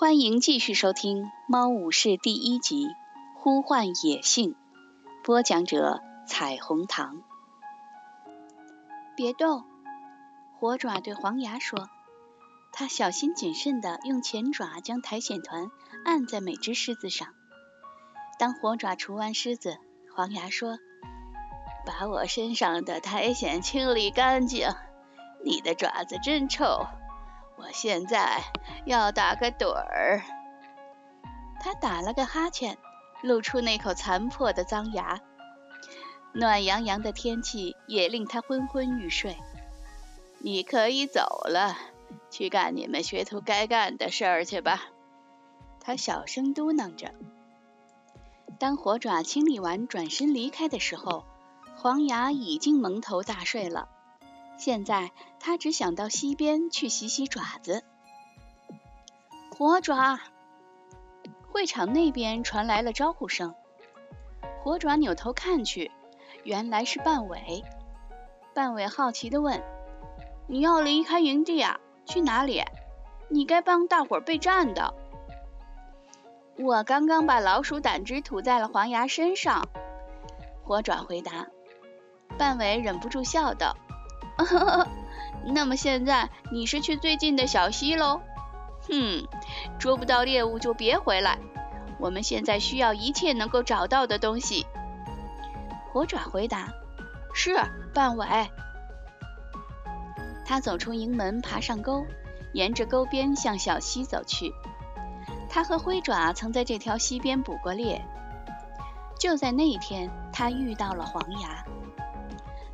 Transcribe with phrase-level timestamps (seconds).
[0.00, 2.86] 欢迎继续收听《猫武士》第一集
[3.34, 4.52] 《呼唤野性》，
[5.24, 7.24] 播讲者：彩虹糖。
[9.16, 9.64] 别动！
[10.60, 11.88] 火爪对黄牙说。
[12.70, 15.68] 他小心谨慎地用前爪将苔藓团
[16.04, 17.34] 按在每只狮子上。
[18.38, 19.78] 当火爪除完狮子，
[20.14, 20.78] 黄牙说
[21.84, 24.68] ：“把我身上的苔藓清理干净。
[25.44, 26.86] 你的爪子真臭。
[27.58, 28.42] 我现在
[28.86, 30.22] 要打个盹儿。”
[31.60, 32.78] 他打了个哈欠，
[33.20, 35.20] 露出那口残破的脏牙。
[36.32, 39.36] 暖洋洋的天气也令他昏昏欲睡。
[40.38, 41.76] 你可以走了。
[42.30, 44.82] 去干你们学徒该干的事儿去吧，
[45.80, 47.12] 他小声嘟囔着。
[48.58, 51.24] 当火爪清理完转身离开的时候，
[51.76, 53.88] 黄牙已经蒙头大睡了。
[54.58, 57.84] 现在他只想到溪边去洗洗爪子。
[59.56, 60.20] 火爪，
[61.50, 63.54] 会场那边传来了招呼声。
[64.62, 65.90] 火爪扭头看去，
[66.44, 67.64] 原来是半尾。
[68.52, 69.62] 半尾好奇地问
[70.46, 72.62] ：“你要离开营地啊？”去哪里？
[73.28, 74.94] 你该帮大伙备战的。
[76.56, 79.68] 我刚刚把老鼠胆汁涂在了黄牙身上。
[80.64, 81.46] 火爪回答。
[82.36, 83.76] 半尾忍不住笑道
[85.44, 88.20] ：“那么现在你是去最近的小溪喽？
[88.88, 89.26] 哼，
[89.78, 91.38] 捉不到猎物就别回来。
[91.98, 94.66] 我们现在需要一切能够找到的东西。”
[95.92, 96.68] 火爪回答
[97.34, 97.56] ：“是，
[97.92, 98.26] 半尾。”
[100.46, 102.06] 他走出营门，爬上沟，
[102.52, 104.54] 沿着沟边向小溪走去。
[105.50, 108.04] 他和灰爪曾在这条溪边捕过猎。
[109.18, 111.64] 就在那一天，他遇到了黄牙。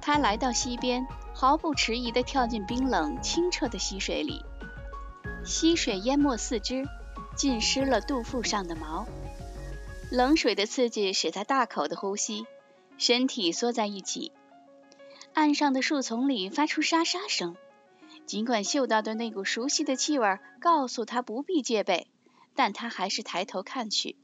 [0.00, 1.06] 他来到溪边，
[1.40, 4.44] 毫不迟疑地跳进冰冷清澈的溪水里。
[5.44, 6.84] 溪水淹没四肢，
[7.36, 9.06] 浸湿了肚腹上的毛。
[10.10, 12.44] 冷水的刺激使他大口的呼吸，
[12.96, 14.32] 身体缩在一起。
[15.32, 17.54] 岸上的树丛里发出沙沙声，
[18.26, 22.08] 尽管嗅到的那股熟悉的气味告诉他不必戒备，
[22.56, 24.16] 但他还是抬头看去。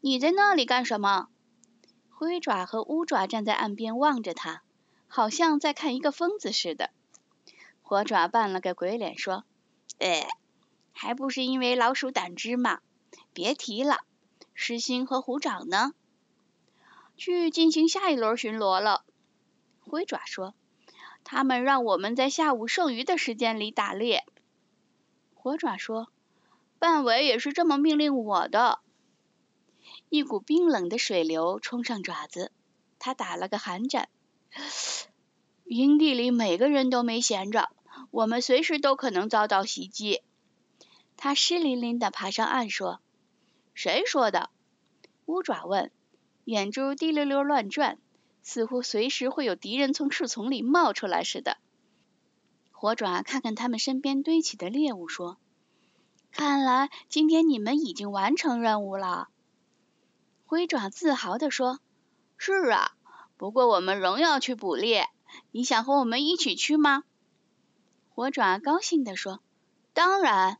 [0.00, 1.28] 你在那里干什么？
[2.08, 4.62] 灰爪和乌爪站在岸边望着他，
[5.08, 6.90] 好像在看一个疯子似的。
[7.82, 9.44] 火爪扮了个鬼脸说
[9.98, 10.28] ：“哎，
[10.92, 12.80] 还不是因为老鼠胆汁嘛！
[13.32, 13.98] 别提了。
[14.54, 15.92] 狮心和虎掌呢？
[17.16, 19.04] 去进行下一轮巡逻了。”
[19.80, 20.54] 灰爪说
[21.22, 24.24] ：“他们让我们在下午剩余的时间里打猎。”
[25.34, 26.08] 火爪说
[26.80, 28.80] ：“半尾也是这么命令我的。”
[30.08, 32.50] 一股冰冷的水流冲上爪子，
[32.98, 34.08] 他打了个寒战。
[35.64, 37.70] 营地里每个人都没闲着，
[38.10, 40.22] 我们随时都可能遭到袭击。
[41.16, 43.00] 他湿淋淋的爬上岸说
[43.74, 44.50] ：“谁说的？”
[45.26, 45.90] 乌爪问，
[46.44, 47.98] 眼珠滴溜溜乱转。
[48.42, 51.56] 似乎随时会有敌人从树丛里冒出来似的。
[52.70, 55.36] 火爪看看他们身边堆起的猎物，说
[56.30, 59.28] ：“看来今天你们已经完成任务了。”
[60.46, 61.80] 灰爪自豪地说
[62.38, 62.95] ：“是啊，
[63.36, 65.08] 不过我们仍要去捕猎。
[65.50, 67.04] 你想和我们一起去吗？”
[68.14, 69.40] 火爪高兴地说
[69.92, 70.58] ：“当然。”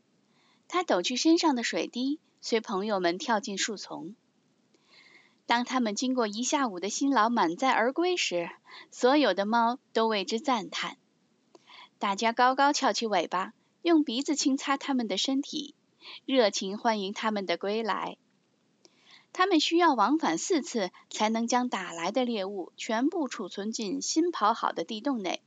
[0.69, 4.15] 他抖去身上的水滴，随朋友们跳进树丛。
[5.45, 8.49] 当他们经过一下午的辛劳满载而归时，
[8.91, 10.97] 所有的猫都为之赞叹。
[11.99, 15.73] 大家高高翘起尾巴，用鼻子轻擦它们的身体，
[16.25, 18.17] 热情欢迎他们的归来。
[19.33, 25.41] 他们需要往返四次，才能将打来的猎物全部储存进新刨好的地洞内。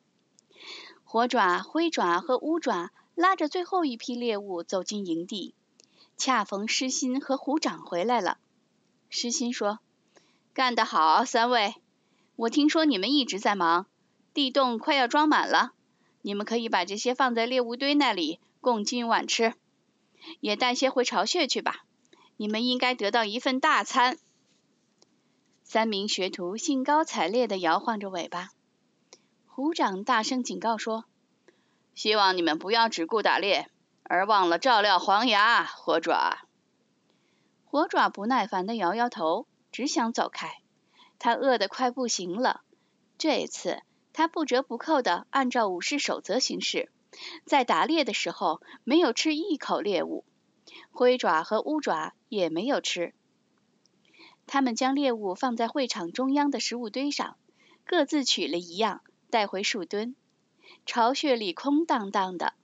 [1.04, 5.54] 火爪、灰爪和乌爪拉着最后一批猎物走进营地，
[6.16, 8.38] 恰逢狮心和虎掌回来了。
[9.08, 9.80] 狮心说。
[10.52, 11.76] 干得好，三位！
[12.34, 13.86] 我听说你们一直在忙，
[14.34, 15.72] 地洞快要装满了，
[16.22, 19.54] 你们可以把这些放在猎物堆那里，供今晚吃。
[20.40, 21.84] 也带些回巢穴去吧，
[22.40, 24.16] 你们应该得到一份大餐。
[25.62, 28.48] 三名学徒兴高采烈地摇晃着尾巴。
[29.44, 31.04] 虎掌大声警告说
[31.94, 33.68] ：“希望你们不要只顾打猎，
[34.04, 36.48] 而忘了照料黄牙、火爪。”
[37.66, 39.46] 火爪不耐烦地摇摇头。
[39.70, 40.62] 只想走开，
[41.18, 42.62] 他饿得快不行了。
[43.18, 43.82] 这一次
[44.14, 46.90] 他不折不扣地按照武士守则行事，
[47.44, 50.24] 在打猎的时候没有吃一口猎物，
[50.92, 53.14] 灰爪和乌爪也没有吃。
[54.46, 57.36] 他们将猎物放在会场中央的食物堆上，
[57.84, 59.00] 各自取了一样
[59.30, 60.14] 带回树墩。
[60.86, 62.54] 巢穴里空荡荡的，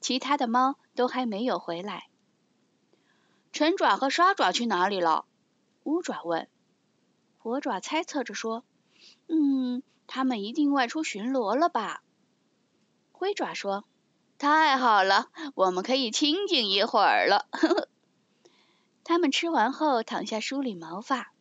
[0.00, 2.08] 其他的猫都还没有回来。
[3.52, 5.24] 陈爪和沙爪去哪里了？
[5.84, 6.48] 乌爪问。
[7.38, 8.62] 火爪猜测着说
[9.26, 12.02] ：“嗯，他们一定外出巡逻了吧？”
[13.10, 13.84] 灰爪说
[14.42, 17.46] ：“太好了，我们可以清静一会儿了。
[19.04, 21.32] ”他们吃完后躺下梳理毛发。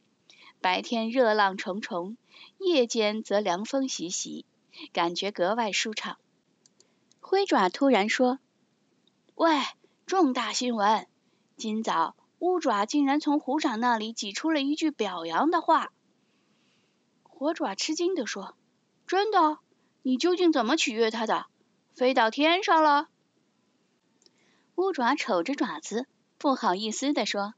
[0.61, 2.15] 白天热浪重重，
[2.59, 4.45] 夜间则凉风习习，
[4.93, 6.19] 感觉格外舒畅。
[7.19, 8.37] 灰爪突然说
[9.33, 9.49] ：“喂，
[10.05, 11.07] 重大新闻！
[11.57, 15.91] 今早乌爪竟然从虎掌那里挤出了一句表扬的话。”
[17.23, 18.55] 火爪吃惊地说
[19.07, 19.57] ：“真的？
[20.03, 21.47] 你究竟怎么取悦他的？
[21.93, 23.07] 飞到天上了？”
[24.75, 26.07] 乌爪瞅着爪子，
[26.37, 27.53] 不好意思地说：“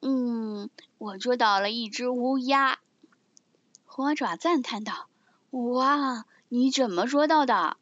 [0.00, 2.78] 嗯，我捉到了一只乌鸦。”
[3.84, 5.08] 火爪赞叹道
[5.50, 7.76] ：“哇，你怎么捉到的？”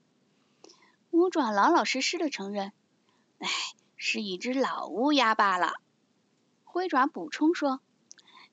[1.11, 2.73] 乌爪老老实实的承认
[3.39, 3.49] ：“哎，
[3.97, 5.75] 是一只老乌鸦罢了。”
[6.65, 7.81] 灰爪补充说：“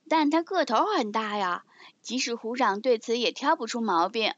[0.10, 1.64] 但它个头很大呀，
[2.02, 4.34] 即使虎掌对此也挑不出毛病。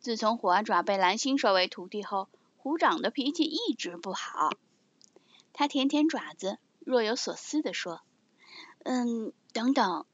[0.00, 4.50] 自从虎爪被蓝星收为徒弟后，虎掌的脾气一直不好。”
[5.52, 8.00] 他舔舔爪子，若有所思地说
[8.82, 10.06] ：“嗯，等等，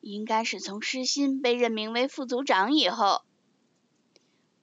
[0.00, 3.22] 应该是从失心被任命为副组长以后。”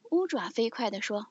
[0.10, 1.28] 乌爪飞快地说。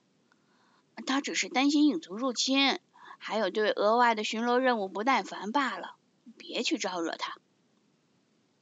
[1.07, 2.81] 他只是担心影族入侵，
[3.19, 5.95] 还有对额外的巡逻任务不耐烦罢了。
[6.39, 7.37] 别去招惹他。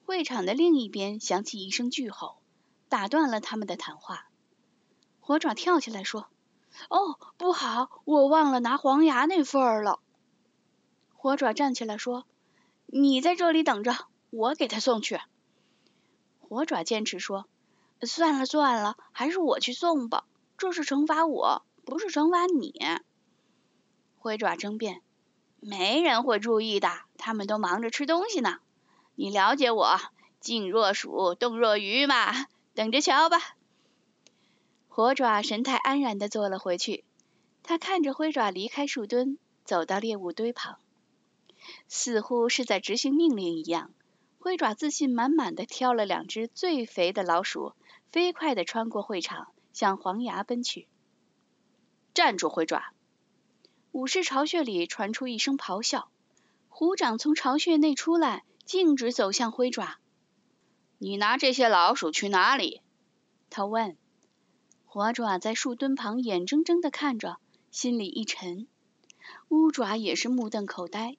[0.05, 2.37] 会场的另一边响起一声巨吼，
[2.89, 4.27] 打断了他们的谈话。
[5.27, 6.29] 火爪跳起来说
[6.91, 9.99] ：“哦，不好，我忘了拿黄牙那份儿了。”
[11.17, 12.27] 火爪站起来说
[12.85, 13.97] ：“你在这里等着，
[14.29, 15.19] 我给他送去。”
[16.47, 17.47] 火爪坚持说
[18.05, 20.27] ：“算了算了，还是我去送吧，
[20.59, 22.75] 这是惩罚我。”不是惩罚你，
[24.19, 25.01] 灰爪争辩，
[25.61, 28.59] 没人会注意的，他们都忙着吃东西呢。
[29.15, 29.99] 你了解我，
[30.41, 33.39] 静若鼠，动若鱼嘛，等着瞧吧。
[34.97, 37.03] 火爪神态安然的坐了回去，
[37.65, 40.79] 他看着灰爪离开树墩，走到猎物堆旁，
[41.89, 43.91] 似乎是在执行命令一样。
[44.39, 47.73] 灰爪自信满满的挑了两只最肥的老鼠，
[48.13, 50.87] 飞快的穿过会场，向黄崖奔去。
[52.15, 52.93] 站住，灰爪！
[53.91, 56.09] 武士巢穴里传出一声咆哮，
[56.69, 59.99] 虎掌从巢穴内出来，径直走向灰爪。
[60.99, 62.81] 你拿这些老鼠去哪里？
[63.51, 63.97] 他问。
[64.95, 67.39] 火爪在树墩旁眼睁睁的看着，
[67.73, 68.69] 心里一沉。
[69.49, 71.17] 乌爪也是目瞪口呆，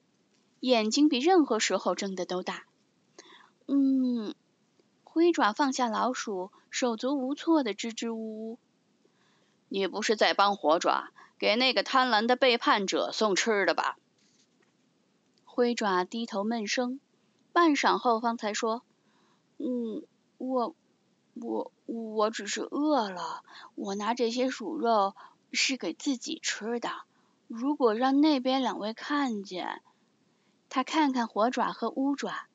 [0.60, 2.64] 眼睛比任何时候睁的都大。
[3.66, 4.34] 嗯，
[5.04, 8.58] 灰爪放下老鼠，手足无措的支支吾吾。
[9.68, 13.98] 你不是在帮火爪给那个贪婪的背叛者送吃的吧？
[15.44, 16.98] 灰爪低头闷声，
[17.52, 18.82] 半晌后方才说
[19.60, 20.02] ：“嗯，
[20.38, 20.74] 我
[21.40, 23.42] 我我只是饿了。
[23.74, 25.14] 我拿这些鼠肉
[25.52, 26.90] 是给自己吃的。
[27.46, 29.82] 如果让那边两位看见，
[30.68, 32.46] 他看看火爪和乌爪，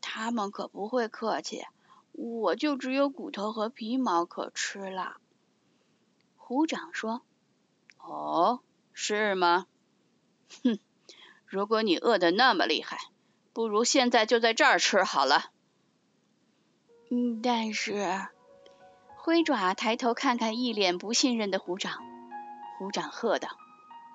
[0.00, 1.64] 他们可不会客气。
[2.12, 5.16] 我就只有骨头和皮毛可吃了。”
[6.36, 7.22] 虎掌说
[7.98, 8.60] ：“哦，
[8.92, 9.66] 是吗？
[10.64, 10.78] 哼，
[11.46, 12.98] 如果你饿得那么厉害，
[13.52, 15.50] 不如现在就在这儿吃好了。”
[17.10, 18.26] 嗯，但是
[19.16, 21.92] 灰爪抬头看看一脸不信任的虎掌，
[22.78, 23.48] 虎掌喝道：“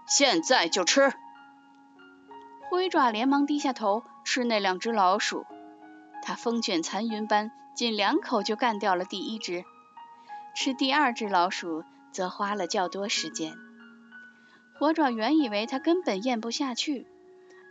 [0.07, 1.13] 现在就吃！”
[2.71, 5.45] 灰爪连忙低下头吃那两只老鼠，
[6.23, 9.63] 它风卷残云般，仅两口就干掉了第一只，
[10.55, 11.83] 吃第二只老鼠。
[12.15, 13.57] 则花了较多时间。
[14.79, 17.05] 火爪原以为它根本咽不下去，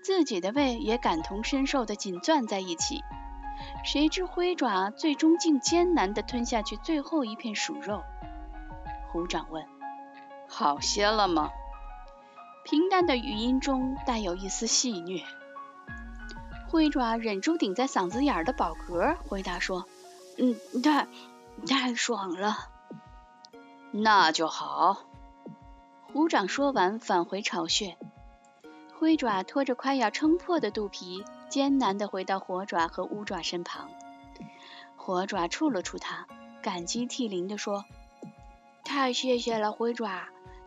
[0.02, 3.00] 自己的胃也感同身受的紧攥在一起。
[3.84, 8.02] 谁知灰爪最终竟艰难地吞下去最后一片鼠肉。
[9.08, 9.64] 虎掌问
[10.48, 11.50] ：“好些了吗？”
[12.64, 15.22] 平淡的语音中带有一丝戏谑。
[16.68, 19.86] 灰爪忍住顶在嗓子眼儿的饱嗝，回答说
[20.38, 21.06] ：“嗯，太
[21.66, 22.56] 太爽了。”
[23.92, 25.04] 那就好。
[26.12, 27.96] 虎掌说完，返回巢穴。
[28.98, 33.88] 灰爪拖着快要撑破的肚皮，艰难地回到火爪和乌爪身旁。
[34.96, 36.26] 火爪触了触它，
[36.60, 37.84] 感激涕零地说
[38.82, 40.24] ：“太谢谢了，灰爪，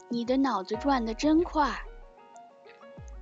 [0.07, 1.81] 你的脑子转得真快。”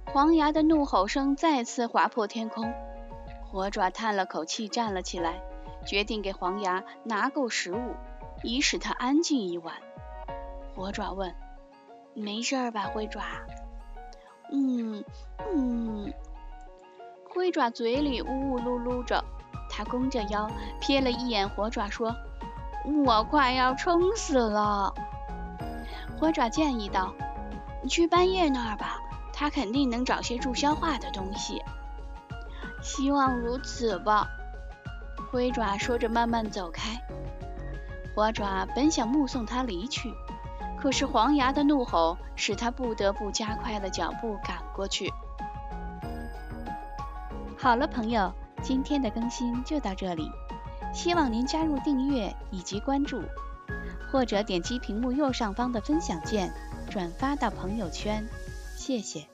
[0.05, 2.71] 黄牙的怒吼声再次划破天空。
[3.41, 5.41] 火爪叹了口气，站了起来，
[5.87, 7.95] 决定给黄牙拿够食物，
[8.43, 9.73] 以使他安静一晚。
[10.75, 11.33] 火爪问
[12.13, 13.23] ：“没事吧，灰爪
[14.53, 15.03] ？”“嗯
[15.51, 16.13] 嗯。”
[17.45, 19.23] 灰爪嘴里呜呜噜噜着，
[19.69, 20.49] 他弓着腰
[20.81, 22.15] 瞥了一眼火爪，说
[23.05, 24.91] ：“我快要撑死了。”
[26.17, 27.13] 火爪建议道
[27.83, 28.99] ：“你去半夜那儿吧，
[29.31, 31.61] 他肯定能找些助消化的东西。”
[32.81, 34.27] 希望如此吧。
[35.29, 36.99] 灰爪说着，慢慢走开。
[38.15, 40.11] 火爪本想目送他离去，
[40.79, 45.13] 可是黄牙的怒吼使他不得不加快了脚步赶过去。
[47.65, 48.31] 好了，朋友，
[48.61, 50.29] 今天的更新就到这里，
[50.93, 53.23] 希望您加入订阅以及关注，
[54.11, 56.53] 或者点击屏幕右上方的分享键，
[56.91, 58.23] 转发到朋友圈，
[58.77, 59.25] 谢谢。